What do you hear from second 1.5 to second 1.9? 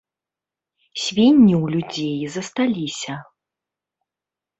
ў